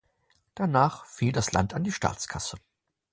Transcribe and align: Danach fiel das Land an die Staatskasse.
Danach 0.55 1.05
fiel 1.05 1.31
das 1.31 1.51
Land 1.51 1.75
an 1.75 1.83
die 1.83 1.91
Staatskasse. 1.91 2.57